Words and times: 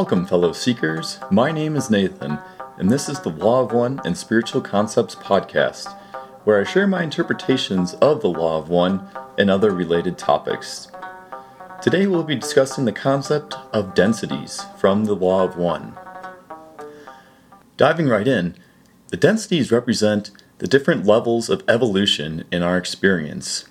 Welcome, 0.00 0.24
fellow 0.24 0.52
seekers. 0.52 1.20
My 1.30 1.52
name 1.52 1.76
is 1.76 1.90
Nathan, 1.90 2.38
and 2.78 2.90
this 2.90 3.06
is 3.06 3.20
the 3.20 3.28
Law 3.28 3.60
of 3.60 3.72
One 3.72 4.00
and 4.02 4.16
Spiritual 4.16 4.62
Concepts 4.62 5.14
podcast, 5.14 5.94
where 6.44 6.58
I 6.58 6.64
share 6.64 6.86
my 6.86 7.02
interpretations 7.02 7.92
of 7.96 8.22
the 8.22 8.30
Law 8.30 8.58
of 8.58 8.70
One 8.70 9.06
and 9.36 9.50
other 9.50 9.72
related 9.72 10.16
topics. 10.16 10.88
Today 11.82 12.06
we'll 12.06 12.24
be 12.24 12.34
discussing 12.34 12.86
the 12.86 12.92
concept 12.92 13.54
of 13.74 13.94
densities 13.94 14.62
from 14.78 15.04
the 15.04 15.12
Law 15.12 15.44
of 15.44 15.58
One. 15.58 15.94
Diving 17.76 18.08
right 18.08 18.26
in, 18.26 18.54
the 19.08 19.18
densities 19.18 19.70
represent 19.70 20.30
the 20.60 20.66
different 20.66 21.04
levels 21.04 21.50
of 21.50 21.62
evolution 21.68 22.44
in 22.50 22.62
our 22.62 22.78
experience. 22.78 23.66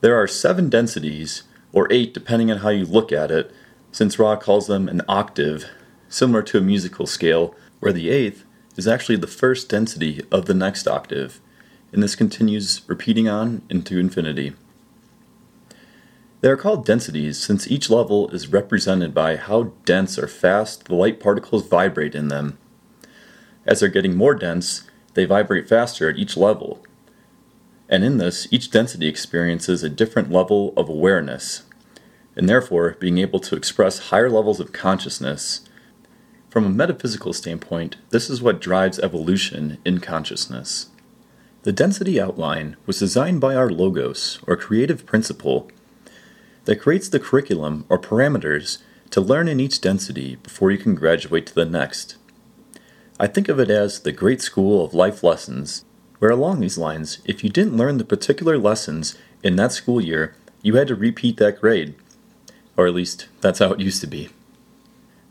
There 0.00 0.16
are 0.16 0.26
seven 0.26 0.70
densities, 0.70 1.42
or 1.74 1.92
eight 1.92 2.14
depending 2.14 2.50
on 2.50 2.60
how 2.60 2.70
you 2.70 2.86
look 2.86 3.12
at 3.12 3.30
it, 3.30 3.52
since 3.92 4.18
Ra 4.18 4.36
calls 4.36 4.66
them 4.66 4.88
an 4.88 5.02
octave, 5.08 5.66
similar 6.08 6.42
to 6.42 6.58
a 6.58 6.62
musical 6.62 7.06
scale, 7.06 7.54
where 7.80 7.92
the 7.92 8.10
eighth 8.10 8.44
is 8.76 8.86
actually 8.86 9.16
the 9.16 9.26
first 9.26 9.68
density 9.68 10.22
of 10.30 10.46
the 10.46 10.54
next 10.54 10.86
octave, 10.86 11.40
and 11.92 12.02
this 12.02 12.14
continues 12.14 12.82
repeating 12.86 13.28
on 13.28 13.62
into 13.68 13.98
infinity. 13.98 14.54
They 16.40 16.48
are 16.48 16.56
called 16.56 16.86
densities 16.86 17.38
since 17.38 17.70
each 17.70 17.90
level 17.90 18.30
is 18.30 18.48
represented 18.48 19.12
by 19.12 19.36
how 19.36 19.72
dense 19.84 20.18
or 20.18 20.26
fast 20.26 20.86
the 20.86 20.94
light 20.94 21.20
particles 21.20 21.66
vibrate 21.66 22.14
in 22.14 22.28
them. 22.28 22.58
As 23.66 23.80
they're 23.80 23.88
getting 23.90 24.16
more 24.16 24.34
dense, 24.34 24.84
they 25.14 25.26
vibrate 25.26 25.68
faster 25.68 26.08
at 26.08 26.16
each 26.16 26.36
level. 26.36 26.82
And 27.88 28.04
in 28.04 28.16
this, 28.16 28.48
each 28.50 28.70
density 28.70 29.06
experiences 29.06 29.82
a 29.82 29.90
different 29.90 30.30
level 30.30 30.72
of 30.76 30.88
awareness, 30.88 31.64
and 32.40 32.48
therefore 32.48 32.96
being 32.98 33.18
able 33.18 33.38
to 33.38 33.54
express 33.54 34.08
higher 34.08 34.30
levels 34.30 34.60
of 34.60 34.72
consciousness. 34.72 35.60
From 36.48 36.64
a 36.64 36.70
metaphysical 36.70 37.34
standpoint, 37.34 37.96
this 38.08 38.30
is 38.30 38.40
what 38.40 38.62
drives 38.62 38.98
evolution 38.98 39.76
in 39.84 40.00
consciousness. 40.00 40.88
The 41.64 41.72
density 41.72 42.18
outline 42.18 42.78
was 42.86 42.98
designed 42.98 43.42
by 43.42 43.54
our 43.54 43.68
logos, 43.68 44.40
or 44.46 44.56
creative 44.56 45.04
principle, 45.04 45.70
that 46.64 46.80
creates 46.80 47.10
the 47.10 47.20
curriculum 47.20 47.84
or 47.90 47.98
parameters 47.98 48.78
to 49.10 49.20
learn 49.20 49.46
in 49.46 49.60
each 49.60 49.82
density 49.82 50.36
before 50.36 50.70
you 50.70 50.78
can 50.78 50.94
graduate 50.94 51.44
to 51.48 51.54
the 51.54 51.66
next. 51.66 52.16
I 53.18 53.26
think 53.26 53.50
of 53.50 53.60
it 53.60 53.68
as 53.68 54.00
the 54.00 54.12
great 54.12 54.40
school 54.40 54.82
of 54.82 54.94
life 54.94 55.22
lessons, 55.22 55.84
where 56.20 56.30
along 56.30 56.60
these 56.60 56.78
lines, 56.78 57.18
if 57.26 57.44
you 57.44 57.50
didn't 57.50 57.76
learn 57.76 57.98
the 57.98 58.02
particular 58.02 58.56
lessons 58.56 59.14
in 59.42 59.56
that 59.56 59.72
school 59.72 60.00
year, 60.00 60.34
you 60.62 60.76
had 60.76 60.88
to 60.88 60.94
repeat 60.94 61.36
that 61.36 61.60
grade 61.60 61.96
or 62.80 62.86
at 62.86 62.94
least 62.94 63.28
that's 63.42 63.58
how 63.58 63.72
it 63.72 63.78
used 63.80 64.00
to 64.00 64.06
be. 64.06 64.30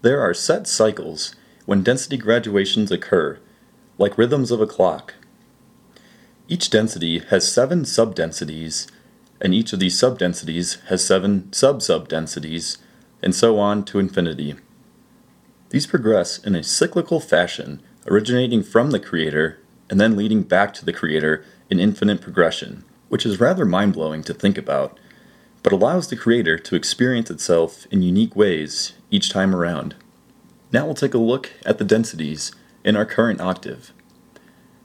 There 0.03 0.22
are 0.22 0.36
set 0.36 0.67
cycles 0.67 1.36
when 1.66 1.81
density 1.81 2.16
graduations 2.16 2.91
occur, 2.91 3.39
like 3.97 4.19
rhythms 4.19 4.52
of 4.52 4.61
a 4.61 4.67
clock. 4.67 5.16
Each 6.47 6.69
density 6.69 7.17
has 7.17 7.52
seven 7.52 7.86
subdensities, 7.86 8.86
and 9.41 9.56
each 9.56 9.73
of 9.73 9.80
these 9.80 9.97
subdensities 9.97 10.78
has 10.89 11.03
seven 11.03 11.52
sub-subdensities, 11.52 12.78
and 13.23 13.33
so 13.33 13.58
on 13.58 13.84
to 13.86 13.97
infinity. 13.97 14.53
These 15.72 15.88
progress 15.88 16.38
in 16.38 16.53
a 16.53 16.61
cyclical 16.61 17.19
fashion, 17.19 17.81
originating 18.06 18.61
from 18.61 18.91
the 18.91 19.00
Creator 19.00 19.59
and 19.89 20.00
then 20.00 20.16
leading 20.16 20.44
back 20.44 20.72
to 20.75 20.85
the 20.85 20.94
Creator 20.94 21.44
in 21.68 21.79
infinite 21.79 22.22
progression, 22.22 22.84
which 23.07 23.25
is 23.25 23.40
rather 23.40 23.66
mind 23.66 23.94
blowing 23.94 24.22
to 24.22 24.35
think 24.35 24.56
about 24.56 25.00
but 25.64 25.74
allows 25.74 26.08
the 26.08 26.16
creator 26.16 26.58
to 26.58 26.75
experience 26.75 27.30
itself 27.30 27.86
in 27.92 28.02
unique 28.02 28.36
ways 28.36 28.94
each 29.12 29.30
time 29.30 29.56
around. 29.56 29.96
Now 30.72 30.86
we'll 30.86 30.96
take 30.96 31.14
a 31.14 31.18
look 31.18 31.52
at 31.66 31.78
the 31.78 31.84
densities 31.84 32.52
in 32.84 32.96
our 32.96 33.06
current 33.06 33.42
octave. 33.42 33.92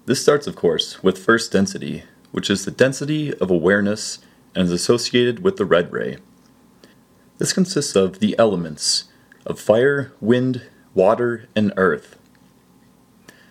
This 0.06 0.20
starts, 0.20 0.46
of 0.46 0.56
course, 0.56 1.02
with 1.02 1.18
first 1.18 1.52
density, 1.52 2.04
which 2.32 2.50
is 2.50 2.64
the 2.64 2.70
density 2.70 3.32
of 3.34 3.50
awareness 3.50 4.18
and 4.54 4.64
is 4.64 4.72
associated 4.72 5.42
with 5.42 5.56
the 5.56 5.64
red 5.64 5.92
ray. 5.92 6.18
This 7.38 7.52
consists 7.52 7.96
of 7.96 8.20
the 8.20 8.38
elements 8.38 9.04
of 9.46 9.60
fire, 9.60 10.12
wind, 10.20 10.62
water, 10.94 11.48
and 11.56 11.72
earth. 11.76 12.16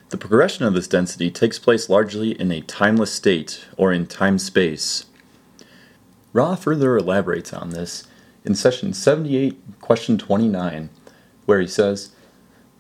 The 0.09 0.17
progression 0.17 0.65
of 0.65 0.73
this 0.73 0.87
density 0.87 1.31
takes 1.31 1.57
place 1.57 1.89
largely 1.89 2.39
in 2.39 2.51
a 2.51 2.61
timeless 2.61 3.11
state 3.11 3.65
or 3.77 3.91
in 3.91 4.05
time 4.05 4.37
space. 4.37 5.05
Ra 6.33 6.55
further 6.55 6.97
elaborates 6.97 7.53
on 7.53 7.69
this 7.69 8.07
in 8.43 8.55
session 8.55 8.91
78, 8.91 9.61
question 9.79 10.17
29, 10.17 10.89
where 11.45 11.61
he 11.61 11.67
says, 11.67 12.11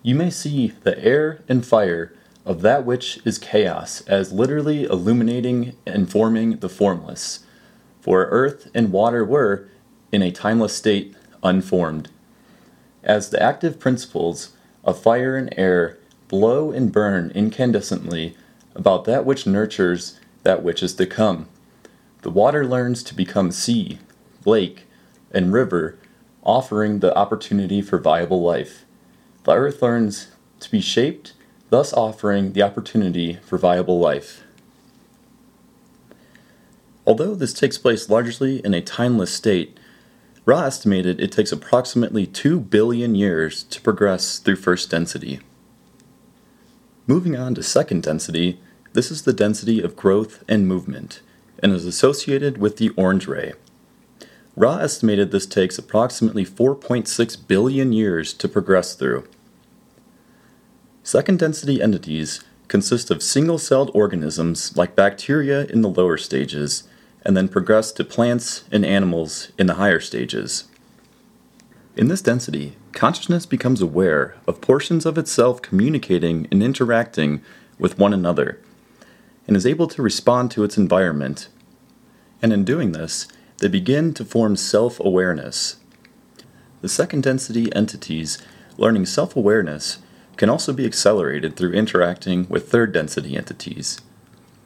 You 0.01 0.15
may 0.15 0.31
see 0.31 0.73
the 0.81 0.97
air 0.97 1.43
and 1.47 1.63
fire 1.63 2.15
of 2.47 2.61
that 2.63 2.83
which 2.83 3.19
is 3.23 3.37
chaos 3.37 4.01
as 4.07 4.33
literally 4.33 4.85
illuminating 4.85 5.75
and 5.85 6.11
forming 6.11 6.57
the 6.57 6.67
formless. 6.67 7.45
For 8.01 8.25
earth 8.25 8.71
and 8.73 8.91
water 8.91 9.23
were, 9.23 9.69
in 10.11 10.23
a 10.23 10.31
timeless 10.31 10.75
state, 10.75 11.15
unformed. 11.43 12.09
As 13.03 13.29
the 13.29 13.41
active 13.41 13.79
principles 13.79 14.53
of 14.83 14.99
fire 14.99 15.37
and 15.37 15.53
air 15.57 15.99
blow 16.27 16.71
and 16.71 16.91
burn 16.91 17.29
incandescently 17.35 18.35
about 18.73 19.05
that 19.05 19.25
which 19.25 19.45
nurtures 19.45 20.19
that 20.41 20.63
which 20.63 20.81
is 20.81 20.95
to 20.95 21.05
come 21.05 21.47
the 22.23 22.31
water 22.31 22.65
learns 22.65 23.03
to 23.03 23.13
become 23.13 23.51
sea, 23.51 23.99
lake, 24.45 24.85
and 25.31 25.53
river, 25.53 25.99
offering 26.43 26.99
the 26.99 27.15
opportunity 27.17 27.81
for 27.81 27.99
viable 27.99 28.41
life. 28.41 28.85
The 29.43 29.51
earth 29.51 29.81
learns 29.81 30.31
to 30.61 30.71
be 30.71 30.79
shaped, 30.79 31.33
thus 31.69 31.93
offering 31.93 32.53
the 32.53 32.63
opportunity 32.63 33.39
for 33.43 33.57
viable 33.57 33.99
life. 33.99 34.43
Although 37.05 37.35
this 37.35 37.53
takes 37.53 37.77
place 37.77 38.09
largely 38.09 38.59
in 38.65 38.73
a 38.73 38.81
timeless 38.81 39.33
state, 39.33 39.77
Ra 40.45 40.63
estimated 40.63 41.19
it 41.19 41.31
takes 41.31 41.51
approximately 41.51 42.25
2 42.25 42.59
billion 42.61 43.15
years 43.15 43.63
to 43.63 43.81
progress 43.81 44.39
through 44.39 44.57
first 44.57 44.89
density. 44.89 45.41
Moving 47.05 47.35
on 47.35 47.53
to 47.55 47.63
second 47.63 48.03
density, 48.03 48.61
this 48.93 49.11
is 49.11 49.23
the 49.23 49.33
density 49.33 49.81
of 49.81 49.97
growth 49.97 50.43
and 50.47 50.67
movement 50.67 51.21
and 51.61 51.71
is 51.71 51.85
associated 51.85 52.57
with 52.57 52.77
the 52.77 52.89
orange 52.91 53.27
ray. 53.27 53.53
Ra 54.55 54.77
estimated 54.77 55.31
this 55.31 55.45
takes 55.45 55.77
approximately 55.77 56.45
4.6 56.45 57.47
billion 57.47 57.91
years 57.91 58.33
to 58.33 58.47
progress 58.47 58.95
through. 58.95 59.27
Second 61.03 61.39
density 61.39 61.81
entities 61.81 62.43
consist 62.67 63.11
of 63.11 63.21
single 63.21 63.57
celled 63.57 63.91
organisms 63.93 64.75
like 64.77 64.95
bacteria 64.95 65.65
in 65.65 65.81
the 65.81 65.89
lower 65.89 66.17
stages, 66.17 66.85
and 67.25 67.37
then 67.37 67.47
progress 67.47 67.91
to 67.91 68.03
plants 68.03 68.63
and 68.71 68.85
animals 68.85 69.51
in 69.57 69.67
the 69.67 69.75
higher 69.75 69.99
stages. 69.99 70.65
In 71.95 72.07
this 72.07 72.21
density, 72.21 72.75
consciousness 72.91 73.45
becomes 73.45 73.81
aware 73.81 74.35
of 74.47 74.61
portions 74.61 75.05
of 75.05 75.17
itself 75.17 75.61
communicating 75.61 76.47
and 76.51 76.63
interacting 76.63 77.41
with 77.77 77.99
one 77.99 78.13
another, 78.13 78.59
and 79.47 79.55
is 79.57 79.65
able 79.65 79.87
to 79.87 80.01
respond 80.01 80.51
to 80.51 80.63
its 80.63 80.77
environment 80.77 81.49
and 82.43 82.51
in 82.51 82.65
doing 82.65 82.91
this, 82.91 83.27
they 83.59 83.69
begin 83.69 84.13
to 84.15 84.25
form 84.25 84.57
self 84.57 84.99
awareness. 84.99 85.77
The 86.81 86.89
second 86.89 87.23
density 87.23 87.73
entities 87.73 88.37
learning 88.77 89.05
self 89.05 89.35
awareness 89.37 89.99
can 90.35 90.49
also 90.49 90.73
be 90.73 90.85
accelerated 90.85 91.55
through 91.55 91.71
interacting 91.71 92.45
with 92.49 92.69
third 92.69 92.91
density 92.91 93.37
entities. 93.37 94.01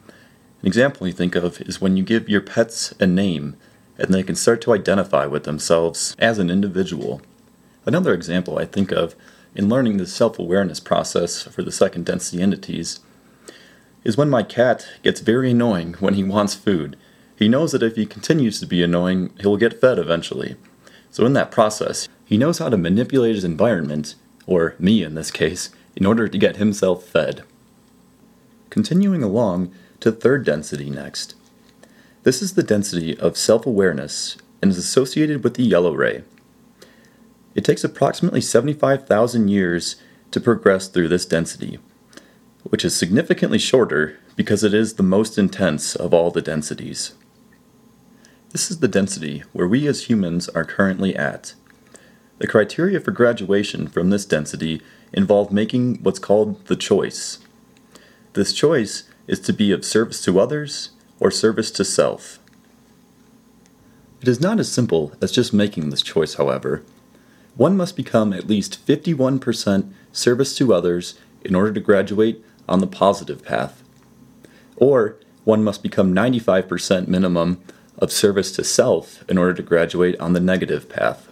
An 0.08 0.66
example 0.66 1.06
you 1.06 1.12
think 1.12 1.36
of 1.36 1.60
is 1.60 1.80
when 1.80 1.96
you 1.96 2.02
give 2.02 2.28
your 2.28 2.40
pets 2.40 2.92
a 2.98 3.06
name 3.06 3.56
and 3.96 4.12
they 4.12 4.24
can 4.24 4.34
start 4.34 4.60
to 4.62 4.72
identify 4.72 5.26
with 5.26 5.44
themselves 5.44 6.16
as 6.18 6.40
an 6.40 6.50
individual. 6.50 7.22
Another 7.86 8.12
example 8.12 8.58
I 8.58 8.64
think 8.64 8.90
of 8.90 9.14
in 9.54 9.68
learning 9.68 9.98
the 9.98 10.06
self 10.06 10.36
awareness 10.36 10.80
process 10.80 11.42
for 11.44 11.62
the 11.62 11.70
second 11.70 12.06
density 12.06 12.42
entities 12.42 12.98
is 14.04 14.16
when 14.16 14.30
my 14.30 14.42
cat 14.42 14.86
gets 15.02 15.20
very 15.20 15.50
annoying 15.50 15.94
when 16.00 16.14
he 16.14 16.24
wants 16.24 16.54
food 16.54 16.96
he 17.38 17.48
knows 17.48 17.70
that 17.70 17.84
if 17.84 17.94
he 17.94 18.04
continues 18.04 18.58
to 18.58 18.66
be 18.66 18.82
annoying, 18.82 19.30
he'll 19.38 19.56
get 19.56 19.80
fed 19.80 19.98
eventually. 19.98 20.56
So, 21.12 21.24
in 21.24 21.34
that 21.34 21.52
process, 21.52 22.08
he 22.24 22.36
knows 22.36 22.58
how 22.58 22.68
to 22.68 22.76
manipulate 22.76 23.36
his 23.36 23.44
environment, 23.44 24.16
or 24.44 24.74
me 24.80 25.04
in 25.04 25.14
this 25.14 25.30
case, 25.30 25.70
in 25.94 26.04
order 26.04 26.26
to 26.26 26.36
get 26.36 26.56
himself 26.56 27.04
fed. 27.04 27.44
Continuing 28.70 29.22
along 29.22 29.72
to 30.00 30.10
third 30.10 30.44
density 30.44 30.90
next. 30.90 31.36
This 32.24 32.42
is 32.42 32.54
the 32.54 32.62
density 32.64 33.16
of 33.16 33.38
self 33.38 33.64
awareness 33.66 34.36
and 34.60 34.72
is 34.72 34.78
associated 34.78 35.44
with 35.44 35.54
the 35.54 35.62
yellow 35.62 35.94
ray. 35.94 36.24
It 37.54 37.64
takes 37.64 37.84
approximately 37.84 38.40
75,000 38.40 39.46
years 39.46 39.94
to 40.32 40.40
progress 40.40 40.88
through 40.88 41.08
this 41.08 41.24
density, 41.24 41.78
which 42.62 42.84
is 42.84 42.94
significantly 42.94 43.58
shorter 43.58 44.18
because 44.36 44.64
it 44.64 44.74
is 44.74 44.94
the 44.94 45.02
most 45.02 45.38
intense 45.38 45.96
of 45.96 46.12
all 46.12 46.30
the 46.30 46.42
densities. 46.42 47.14
This 48.50 48.70
is 48.70 48.80
the 48.80 48.88
density 48.88 49.42
where 49.52 49.68
we 49.68 49.86
as 49.86 50.04
humans 50.04 50.48
are 50.50 50.64
currently 50.64 51.14
at. 51.14 51.54
The 52.38 52.46
criteria 52.46 53.00
for 53.00 53.10
graduation 53.10 53.88
from 53.88 54.10
this 54.10 54.24
density 54.24 54.80
involve 55.12 55.52
making 55.52 56.02
what's 56.02 56.18
called 56.18 56.64
the 56.66 56.76
choice. 56.76 57.38
This 58.34 58.52
choice 58.52 59.04
is 59.26 59.40
to 59.40 59.52
be 59.52 59.72
of 59.72 59.84
service 59.84 60.22
to 60.22 60.38
others 60.38 60.90
or 61.20 61.30
service 61.30 61.70
to 61.72 61.84
self. 61.84 62.38
It 64.20 64.28
is 64.28 64.40
not 64.40 64.60
as 64.60 64.70
simple 64.70 65.12
as 65.20 65.32
just 65.32 65.52
making 65.52 65.90
this 65.90 66.02
choice, 66.02 66.34
however. 66.34 66.82
One 67.56 67.76
must 67.76 67.96
become 67.96 68.32
at 68.32 68.46
least 68.46 68.84
51% 68.86 69.92
service 70.12 70.56
to 70.56 70.72
others 70.72 71.18
in 71.42 71.54
order 71.54 71.72
to 71.72 71.80
graduate 71.80 72.44
on 72.68 72.80
the 72.80 72.86
positive 72.86 73.44
path. 73.44 73.82
Or 74.76 75.16
one 75.44 75.64
must 75.64 75.82
become 75.82 76.14
95% 76.14 77.08
minimum 77.08 77.62
of 77.98 78.12
service 78.12 78.52
to 78.52 78.64
self 78.64 79.24
in 79.28 79.38
order 79.38 79.54
to 79.54 79.62
graduate 79.62 80.18
on 80.20 80.32
the 80.32 80.40
negative 80.40 80.88
path. 80.88 81.28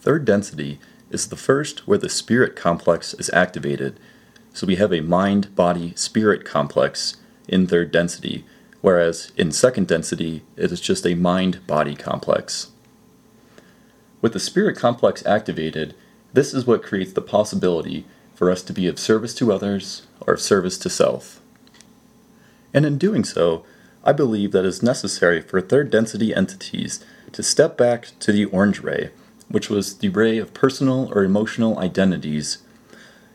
Third 0.00 0.24
density 0.24 0.80
is 1.10 1.28
the 1.28 1.36
first 1.36 1.86
where 1.86 1.98
the 1.98 2.08
spirit 2.08 2.56
complex 2.56 3.14
is 3.14 3.30
activated, 3.32 4.00
so 4.52 4.66
we 4.66 4.76
have 4.76 4.92
a 4.92 5.00
mind 5.00 5.54
body 5.54 5.92
spirit 5.96 6.44
complex 6.44 7.16
in 7.46 7.66
third 7.66 7.92
density, 7.92 8.44
whereas 8.80 9.32
in 9.36 9.52
second 9.52 9.86
density 9.86 10.42
it 10.56 10.72
is 10.72 10.80
just 10.80 11.06
a 11.06 11.14
mind 11.14 11.66
body 11.66 11.94
complex. 11.94 12.70
With 14.20 14.32
the 14.32 14.40
spirit 14.40 14.76
complex 14.76 15.24
activated, 15.26 15.94
this 16.32 16.54
is 16.54 16.66
what 16.66 16.82
creates 16.82 17.12
the 17.12 17.20
possibility 17.20 18.06
for 18.34 18.50
us 18.50 18.62
to 18.62 18.72
be 18.72 18.86
of 18.86 18.98
service 18.98 19.34
to 19.34 19.52
others 19.52 20.02
or 20.20 20.34
of 20.34 20.40
service 20.40 20.78
to 20.78 20.90
self. 20.90 21.40
And 22.72 22.84
in 22.84 22.98
doing 22.98 23.24
so, 23.24 23.64
I 24.02 24.12
believe 24.12 24.52
that 24.52 24.64
it 24.64 24.68
is 24.68 24.82
necessary 24.82 25.40
for 25.40 25.60
third 25.60 25.90
density 25.90 26.34
entities 26.34 27.04
to 27.32 27.42
step 27.42 27.76
back 27.76 28.08
to 28.20 28.32
the 28.32 28.44
orange 28.46 28.80
ray, 28.80 29.10
which 29.48 29.70
was 29.70 29.98
the 29.98 30.08
ray 30.08 30.38
of 30.38 30.52
personal 30.52 31.10
or 31.14 31.24
emotional 31.24 31.78
identities, 31.78 32.58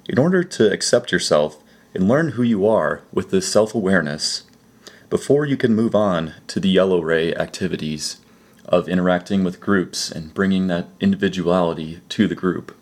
in 0.08 0.20
order 0.20 0.44
to 0.44 0.72
accept 0.72 1.12
yourself 1.12 1.64
and 1.94 2.08
learn 2.08 2.30
who 2.30 2.44
you 2.44 2.68
are 2.68 3.02
with 3.12 3.32
this 3.32 3.52
self 3.52 3.74
awareness 3.74 4.44
before 5.10 5.46
you 5.46 5.58
can 5.58 5.76
move 5.76 5.96
on 5.96 6.36
to 6.48 6.60
the 6.60 6.70
yellow 6.70 7.02
ray 7.02 7.34
activities 7.34 8.18
of 8.66 8.88
interacting 8.88 9.44
with 9.44 9.60
groups 9.60 10.12
and 10.12 10.34
bringing 10.36 10.68
that 10.68 10.88
individuality 11.00 12.00
to 12.10 12.28
the 12.28 12.36
group, 12.36 12.76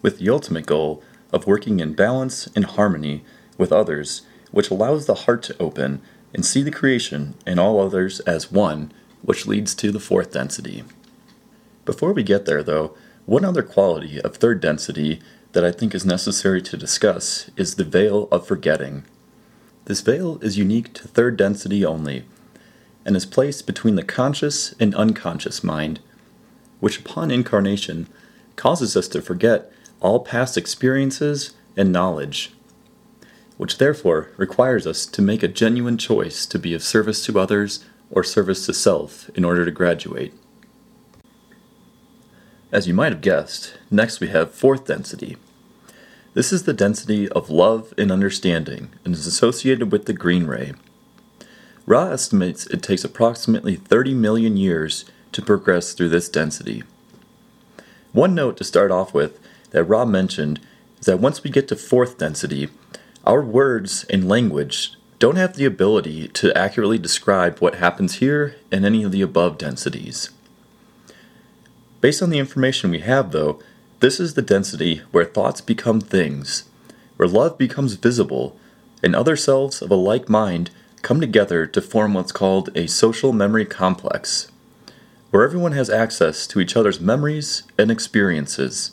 with 0.00 0.18
the 0.18 0.30
ultimate 0.30 0.64
goal 0.64 1.02
of 1.32 1.46
working 1.46 1.80
in 1.80 1.94
balance 1.94 2.48
and 2.54 2.64
harmony 2.64 3.24
with 3.56 3.72
others, 3.72 4.22
which 4.50 4.70
allows 4.70 5.06
the 5.06 5.14
heart 5.14 5.42
to 5.44 5.56
open 5.60 6.00
and 6.34 6.44
see 6.44 6.62
the 6.62 6.70
creation 6.70 7.34
and 7.46 7.58
all 7.58 7.80
others 7.80 8.20
as 8.20 8.52
one, 8.52 8.92
which 9.22 9.46
leads 9.46 9.74
to 9.74 9.90
the 9.90 10.00
fourth 10.00 10.32
density. 10.32 10.84
Before 11.84 12.12
we 12.12 12.22
get 12.22 12.44
there, 12.44 12.62
though, 12.62 12.94
one 13.26 13.44
other 13.44 13.62
quality 13.62 14.20
of 14.20 14.36
third 14.36 14.60
density 14.60 15.20
that 15.52 15.64
I 15.64 15.72
think 15.72 15.94
is 15.94 16.04
necessary 16.04 16.62
to 16.62 16.76
discuss 16.76 17.50
is 17.56 17.74
the 17.74 17.84
veil 17.84 18.28
of 18.30 18.46
forgetting. 18.46 19.04
This 19.86 20.02
veil 20.02 20.38
is 20.42 20.58
unique 20.58 20.92
to 20.94 21.08
third 21.08 21.36
density 21.36 21.84
only, 21.84 22.24
and 23.04 23.16
is 23.16 23.24
placed 23.24 23.66
between 23.66 23.94
the 23.96 24.04
conscious 24.04 24.74
and 24.78 24.94
unconscious 24.94 25.64
mind, 25.64 26.00
which 26.80 27.00
upon 27.00 27.30
incarnation 27.30 28.06
causes 28.56 28.96
us 28.96 29.08
to 29.08 29.22
forget 29.22 29.72
all 30.00 30.20
past 30.20 30.56
experiences 30.56 31.54
and 31.76 31.92
knowledge, 31.92 32.52
which 33.56 33.78
therefore 33.78 34.30
requires 34.36 34.86
us 34.86 35.06
to 35.06 35.22
make 35.22 35.42
a 35.42 35.48
genuine 35.48 35.98
choice 35.98 36.46
to 36.46 36.58
be 36.58 36.74
of 36.74 36.82
service 36.82 37.24
to 37.26 37.38
others 37.38 37.84
or 38.10 38.24
service 38.24 38.66
to 38.66 38.72
self 38.72 39.28
in 39.30 39.44
order 39.44 39.64
to 39.64 39.70
graduate. 39.70 40.32
As 42.70 42.86
you 42.86 42.94
might 42.94 43.12
have 43.12 43.22
guessed, 43.22 43.78
next 43.90 44.20
we 44.20 44.28
have 44.28 44.54
fourth 44.54 44.86
density. 44.86 45.36
This 46.34 46.52
is 46.52 46.64
the 46.64 46.74
density 46.74 47.28
of 47.30 47.50
love 47.50 47.94
and 47.96 48.12
understanding 48.12 48.90
and 49.04 49.14
is 49.14 49.26
associated 49.26 49.90
with 49.90 50.04
the 50.04 50.12
green 50.12 50.46
ray. 50.46 50.74
Ra 51.86 52.10
estimates 52.10 52.66
it 52.66 52.82
takes 52.82 53.04
approximately 53.04 53.74
30 53.74 54.12
million 54.14 54.56
years 54.56 55.06
to 55.32 55.40
progress 55.40 55.94
through 55.94 56.10
this 56.10 56.28
density. 56.28 56.82
One 58.12 58.34
note 58.34 58.58
to 58.58 58.64
start 58.64 58.90
off 58.90 59.14
with 59.14 59.40
that 59.70 59.84
Ra 59.84 60.04
mentioned 60.04 60.60
is 60.98 61.06
that 61.06 61.20
once 61.20 61.42
we 61.42 61.50
get 61.50 61.68
to 61.68 61.76
fourth 61.76 62.18
density, 62.18 62.68
our 63.24 63.42
words 63.42 64.04
and 64.04 64.28
language 64.28 64.92
don't 65.18 65.36
have 65.36 65.56
the 65.56 65.64
ability 65.64 66.28
to 66.28 66.56
accurately 66.56 66.98
describe 66.98 67.58
what 67.58 67.76
happens 67.76 68.16
here 68.16 68.56
in 68.70 68.84
any 68.84 69.02
of 69.02 69.12
the 69.12 69.22
above 69.22 69.58
densities. 69.58 70.30
Based 72.00 72.22
on 72.22 72.30
the 72.30 72.38
information 72.38 72.90
we 72.90 73.00
have, 73.00 73.32
though, 73.32 73.60
this 74.00 74.20
is 74.20 74.34
the 74.34 74.42
density 74.42 75.02
where 75.10 75.24
thoughts 75.24 75.60
become 75.60 76.00
things, 76.00 76.68
where 77.16 77.28
love 77.28 77.58
becomes 77.58 77.94
visible, 77.94 78.56
and 79.02 79.14
other 79.14 79.34
selves 79.34 79.82
of 79.82 79.90
a 79.90 79.96
like 79.96 80.28
mind 80.28 80.70
come 81.02 81.20
together 81.20 81.66
to 81.66 81.82
form 81.82 82.14
what's 82.14 82.32
called 82.32 82.70
a 82.76 82.86
social 82.86 83.32
memory 83.32 83.64
complex, 83.64 84.52
where 85.30 85.42
everyone 85.42 85.72
has 85.72 85.90
access 85.90 86.46
to 86.46 86.60
each 86.60 86.76
other's 86.76 87.00
memories 87.00 87.64
and 87.76 87.90
experiences 87.90 88.92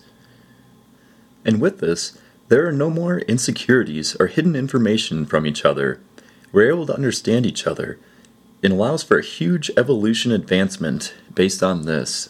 and 1.46 1.62
with 1.62 1.80
this, 1.80 2.18
there 2.48 2.68
are 2.68 2.72
no 2.72 2.90
more 2.90 3.20
insecurities 3.20 4.16
or 4.20 4.28
hidden 4.28 4.56
information 4.56 5.26
from 5.26 5.48
each 5.48 5.64
other. 5.64 6.02
We're 6.52 6.70
able 6.70 6.86
to 6.88 6.96
understand 6.96 7.46
each 7.46 7.66
other. 7.66 8.00
It 8.62 8.72
allows 8.72 9.04
for 9.04 9.20
a 9.20 9.24
huge 9.24 9.72
evolution 9.78 10.32
advancement 10.32 11.14
based 11.34 11.64
on 11.64 11.84
this. 11.86 12.30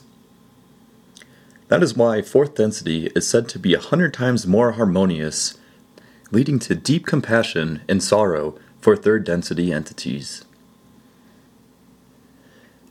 That 1.67 1.81
is 1.81 1.95
why 1.95 2.21
fourth 2.21 2.55
density 2.55 3.07
is 3.15 3.27
said 3.27 3.49
to 3.49 3.59
be 3.59 3.73
a 3.73 3.79
hundred 3.79 4.13
times 4.13 4.45
more 4.45 4.73
harmonious, 4.73 5.57
leading 6.31 6.59
to 6.59 6.75
deep 6.75 7.05
compassion 7.05 7.81
and 7.89 8.03
sorrow 8.03 8.57
for 8.79 8.95
third 8.95 9.23
density 9.23 9.71
entities. 9.73 10.45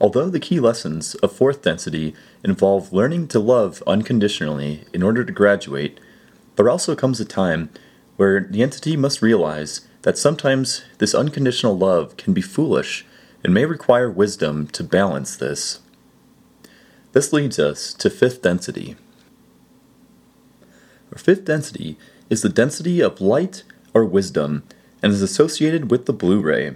Although 0.00 0.28
the 0.28 0.40
key 0.40 0.58
lessons 0.58 1.14
of 1.16 1.32
fourth 1.32 1.62
density 1.62 2.14
involve 2.42 2.92
learning 2.92 3.28
to 3.28 3.38
love 3.38 3.82
unconditionally 3.86 4.84
in 4.92 5.02
order 5.02 5.24
to 5.24 5.32
graduate, 5.32 6.00
there 6.56 6.68
also 6.68 6.94
comes 6.94 7.20
a 7.20 7.24
time 7.24 7.70
where 8.16 8.40
the 8.40 8.62
entity 8.62 8.96
must 8.96 9.22
realize 9.22 9.86
that 10.02 10.18
sometimes 10.18 10.84
this 10.98 11.14
unconditional 11.14 11.76
love 11.76 12.16
can 12.16 12.32
be 12.32 12.42
foolish 12.42 13.04
and 13.42 13.52
may 13.52 13.64
require 13.64 14.10
wisdom 14.10 14.66
to 14.68 14.84
balance 14.84 15.36
this. 15.36 15.80
This 17.12 17.32
leads 17.32 17.58
us 17.58 17.92
to 17.94 18.10
fifth 18.10 18.42
density. 18.42 18.96
Our 21.12 21.18
fifth 21.18 21.44
density 21.44 21.96
is 22.28 22.42
the 22.42 22.48
density 22.48 23.00
of 23.00 23.20
light 23.20 23.62
or 23.92 24.04
wisdom 24.04 24.64
and 25.02 25.12
is 25.12 25.22
associated 25.22 25.90
with 25.90 26.06
the 26.06 26.12
blue 26.12 26.40
ray. 26.40 26.74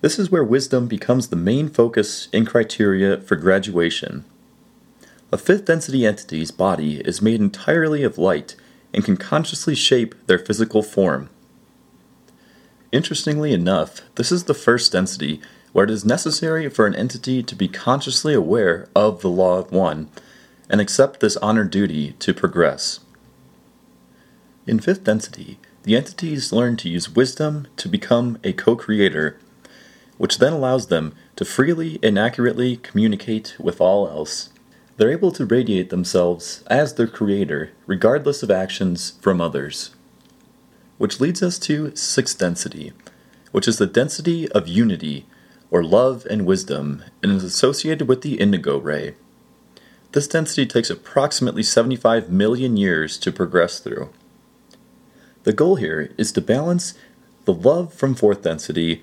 This 0.00 0.18
is 0.18 0.30
where 0.30 0.44
wisdom 0.44 0.86
becomes 0.86 1.28
the 1.28 1.36
main 1.36 1.68
focus 1.68 2.28
and 2.32 2.46
criteria 2.46 3.20
for 3.20 3.36
graduation. 3.36 4.24
A 5.32 5.38
fifth 5.38 5.66
density 5.66 6.04
entity's 6.04 6.50
body 6.50 7.00
is 7.00 7.22
made 7.22 7.40
entirely 7.40 8.02
of 8.02 8.18
light 8.18 8.56
and 8.92 9.04
can 9.04 9.16
consciously 9.16 9.76
shape 9.76 10.14
their 10.26 10.38
physical 10.38 10.82
form. 10.82 11.30
Interestingly 12.90 13.52
enough, 13.52 14.00
this 14.16 14.32
is 14.32 14.44
the 14.44 14.54
first 14.54 14.90
density 14.90 15.40
where 15.72 15.84
it 15.84 15.90
is 15.90 16.04
necessary 16.04 16.68
for 16.68 16.86
an 16.86 16.96
entity 16.96 17.44
to 17.44 17.54
be 17.54 17.68
consciously 17.68 18.34
aware 18.34 18.88
of 18.96 19.20
the 19.20 19.30
law 19.30 19.58
of 19.58 19.70
one 19.70 20.08
and 20.68 20.80
accept 20.80 21.20
this 21.20 21.36
honor 21.36 21.64
duty 21.64 22.12
to 22.18 22.34
progress. 22.34 22.98
In 24.66 24.80
fifth 24.80 25.04
density, 25.04 25.60
the 25.84 25.96
entities 25.96 26.52
learn 26.52 26.76
to 26.78 26.88
use 26.88 27.14
wisdom 27.14 27.68
to 27.76 27.88
become 27.88 28.38
a 28.42 28.52
co 28.52 28.74
creator, 28.74 29.38
which 30.18 30.38
then 30.38 30.52
allows 30.52 30.88
them 30.88 31.14
to 31.36 31.44
freely 31.44 32.00
and 32.02 32.18
accurately 32.18 32.76
communicate 32.76 33.54
with 33.60 33.80
all 33.80 34.08
else. 34.08 34.50
They're 35.00 35.10
able 35.10 35.32
to 35.32 35.46
radiate 35.46 35.88
themselves 35.88 36.62
as 36.66 36.92
their 36.92 37.06
creator, 37.06 37.70
regardless 37.86 38.42
of 38.42 38.50
actions 38.50 39.14
from 39.22 39.40
others. 39.40 39.92
Which 40.98 41.20
leads 41.20 41.42
us 41.42 41.58
to 41.60 41.96
sixth 41.96 42.38
density, 42.38 42.92
which 43.50 43.66
is 43.66 43.78
the 43.78 43.86
density 43.86 44.46
of 44.52 44.68
unity, 44.68 45.24
or 45.70 45.82
love 45.82 46.26
and 46.28 46.44
wisdom, 46.44 47.02
and 47.22 47.32
is 47.32 47.42
associated 47.42 48.08
with 48.08 48.20
the 48.20 48.34
indigo 48.34 48.76
ray. 48.76 49.14
This 50.12 50.28
density 50.28 50.66
takes 50.66 50.90
approximately 50.90 51.62
75 51.62 52.28
million 52.28 52.76
years 52.76 53.16
to 53.20 53.32
progress 53.32 53.80
through. 53.80 54.10
The 55.44 55.54
goal 55.54 55.76
here 55.76 56.12
is 56.18 56.30
to 56.32 56.42
balance 56.42 56.92
the 57.46 57.54
love 57.54 57.94
from 57.94 58.14
fourth 58.14 58.42
density 58.42 59.00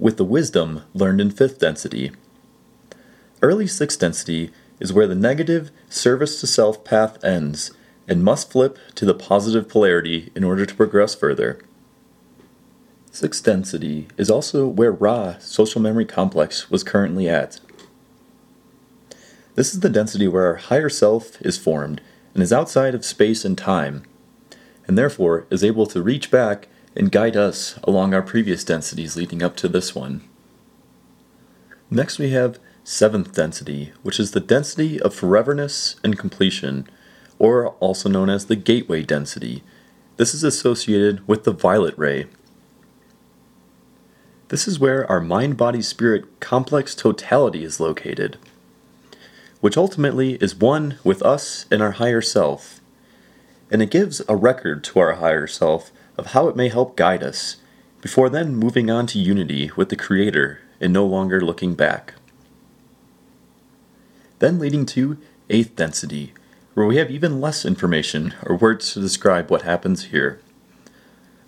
with 0.00 0.16
the 0.16 0.24
wisdom 0.24 0.82
learned 0.94 1.20
in 1.20 1.30
fifth 1.30 1.60
density. 1.60 2.10
Early 3.40 3.68
sixth 3.68 4.00
density 4.00 4.50
is 4.80 4.92
where 4.92 5.06
the 5.06 5.14
negative 5.14 5.70
service 5.88 6.40
to 6.40 6.46
self 6.46 6.84
path 6.84 7.22
ends 7.24 7.72
and 8.06 8.24
must 8.24 8.50
flip 8.50 8.78
to 8.94 9.04
the 9.04 9.14
positive 9.14 9.68
polarity 9.68 10.32
in 10.34 10.44
order 10.44 10.64
to 10.64 10.74
progress 10.74 11.14
further. 11.14 11.60
Sixth 13.10 13.44
density 13.44 14.08
is 14.16 14.30
also 14.30 14.66
where 14.66 14.92
Ra 14.92 15.36
social 15.38 15.80
memory 15.80 16.04
complex 16.04 16.70
was 16.70 16.84
currently 16.84 17.28
at. 17.28 17.60
This 19.54 19.74
is 19.74 19.80
the 19.80 19.88
density 19.88 20.28
where 20.28 20.46
our 20.46 20.56
higher 20.56 20.88
self 20.88 21.42
is 21.42 21.58
formed 21.58 22.00
and 22.32 22.42
is 22.42 22.52
outside 22.52 22.94
of 22.94 23.04
space 23.04 23.44
and 23.44 23.58
time, 23.58 24.04
and 24.86 24.96
therefore 24.96 25.46
is 25.50 25.64
able 25.64 25.86
to 25.86 26.02
reach 26.02 26.30
back 26.30 26.68
and 26.94 27.10
guide 27.12 27.36
us 27.36 27.78
along 27.84 28.14
our 28.14 28.22
previous 28.22 28.62
densities 28.62 29.16
leading 29.16 29.42
up 29.42 29.56
to 29.56 29.68
this 29.68 29.94
one. 29.94 30.22
Next, 31.90 32.18
we 32.18 32.30
have 32.30 32.58
seventh 32.88 33.34
density, 33.34 33.92
which 34.02 34.18
is 34.18 34.30
the 34.30 34.40
density 34.40 34.98
of 34.98 35.14
foreverness 35.14 35.96
and 36.02 36.18
completion, 36.18 36.88
or 37.38 37.68
also 37.80 38.08
known 38.08 38.30
as 38.30 38.46
the 38.46 38.56
gateway 38.56 39.02
density. 39.02 39.62
This 40.16 40.32
is 40.32 40.42
associated 40.42 41.28
with 41.28 41.44
the 41.44 41.52
violet 41.52 41.92
ray. 41.98 42.28
This 44.48 44.66
is 44.66 44.80
where 44.80 45.06
our 45.12 45.20
mind 45.20 45.58
body 45.58 45.82
spirit 45.82 46.40
complex 46.40 46.94
totality 46.94 47.62
is 47.62 47.78
located, 47.78 48.38
which 49.60 49.76
ultimately 49.76 50.36
is 50.36 50.56
one 50.56 50.96
with 51.04 51.20
us 51.20 51.66
and 51.70 51.82
our 51.82 51.92
higher 51.92 52.22
self. 52.22 52.80
And 53.70 53.82
it 53.82 53.90
gives 53.90 54.22
a 54.30 54.34
record 54.34 54.82
to 54.84 54.98
our 54.98 55.16
higher 55.16 55.46
self 55.46 55.92
of 56.16 56.28
how 56.28 56.48
it 56.48 56.56
may 56.56 56.70
help 56.70 56.96
guide 56.96 57.22
us, 57.22 57.58
before 58.00 58.30
then 58.30 58.56
moving 58.56 58.90
on 58.90 59.06
to 59.08 59.18
unity 59.18 59.70
with 59.76 59.90
the 59.90 59.96
Creator 59.96 60.60
and 60.80 60.90
no 60.90 61.04
longer 61.04 61.42
looking 61.42 61.74
back. 61.74 62.14
Then 64.38 64.58
leading 64.58 64.86
to 64.86 65.18
eighth 65.50 65.74
density, 65.74 66.32
where 66.74 66.86
we 66.86 66.96
have 66.96 67.10
even 67.10 67.40
less 67.40 67.64
information 67.64 68.34
or 68.46 68.56
words 68.56 68.92
to 68.92 69.00
describe 69.00 69.50
what 69.50 69.62
happens 69.62 70.06
here. 70.06 70.40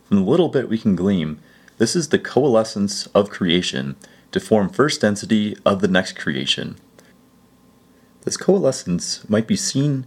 From 0.05 0.19
the 0.19 0.31
little 0.31 0.49
bit 0.49 0.69
we 0.69 0.79
can 0.79 0.97
glean, 0.97 1.39
this 1.79 1.95
is 1.95 2.09
the 2.09 2.19
coalescence 2.19 3.07
of 3.09 3.31
creation 3.31 3.97
to 4.33 4.41
form 4.41 4.69
first 4.69 5.01
density 5.01 5.57
of 5.65 5.81
the 5.81 5.89
next 5.89 6.19
creation. 6.19 6.77
This 8.23 8.37
coalescence 8.37 9.29
might 9.31 9.47
be 9.47 9.57
seen 9.57 10.07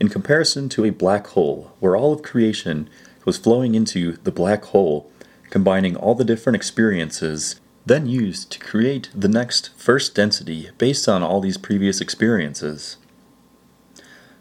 in 0.00 0.08
comparison 0.08 0.68
to 0.70 0.84
a 0.84 0.90
black 0.90 1.28
hole, 1.28 1.72
where 1.80 1.94
all 1.94 2.12
of 2.12 2.22
creation 2.22 2.88
was 3.24 3.36
flowing 3.36 3.74
into 3.74 4.12
the 4.24 4.32
black 4.32 4.64
hole, 4.64 5.10
combining 5.50 5.94
all 5.94 6.14
the 6.14 6.24
different 6.24 6.56
experiences 6.56 7.60
then 7.84 8.06
used 8.06 8.50
to 8.52 8.58
create 8.58 9.10
the 9.14 9.28
next 9.28 9.70
first 9.76 10.14
density 10.14 10.70
based 10.78 11.08
on 11.08 11.22
all 11.22 11.40
these 11.40 11.58
previous 11.58 12.00
experiences. 12.00 12.96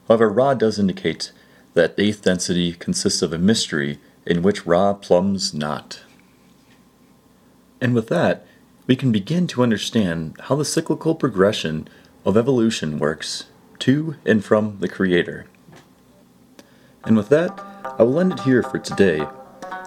However, 0.08 0.30
Ra 0.30 0.54
does 0.54 0.78
indicate 0.78 1.32
that 1.74 1.96
eighth 1.98 2.24
density 2.24 2.74
consists 2.74 3.22
of 3.22 3.34
a 3.34 3.38
mystery 3.38 4.00
in 4.26 4.42
which 4.42 4.66
Ra 4.66 4.94
plumbs 4.94 5.54
not. 5.54 6.02
And 7.80 7.96
with 7.96 8.10
that, 8.10 8.46
we 8.88 8.96
can 8.96 9.12
begin 9.12 9.48
to 9.48 9.64
understand 9.64 10.36
how 10.42 10.56
the 10.56 10.66
cyclical 10.66 11.16
progression 11.16 11.88
of 12.26 12.38
evolution 12.38 13.00
works 13.00 13.46
to 13.80 14.16
and 14.26 14.44
from 14.44 14.78
the 14.80 14.88
Creator. 14.88 15.48
And 17.04 17.18
with 17.18 17.30
that, 17.30 17.60
I 17.98 18.04
will 18.04 18.20
end 18.20 18.34
it 18.34 18.42
here 18.42 18.62
for 18.62 18.78
today. 18.78 19.26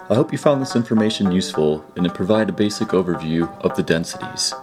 I 0.07 0.13
hope 0.13 0.31
you 0.31 0.37
found 0.37 0.61
this 0.61 0.75
information 0.75 1.31
useful 1.31 1.83
and 1.95 2.05
it 2.05 2.13
provided 2.13 2.49
a 2.49 2.57
basic 2.57 2.89
overview 2.89 3.51
of 3.61 3.75
the 3.75 3.81
densities. 3.81 4.53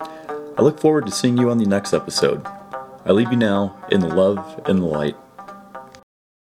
I 0.00 0.62
look 0.62 0.80
forward 0.80 1.04
to 1.04 1.12
seeing 1.12 1.36
you 1.36 1.50
on 1.50 1.58
the 1.58 1.66
next 1.66 1.92
episode. 1.92 2.42
I 3.04 3.12
leave 3.12 3.30
you 3.30 3.36
now 3.36 3.76
in 3.90 4.00
the 4.00 4.08
love 4.08 4.62
and 4.64 4.78
the 4.78 4.86
light 4.86 5.14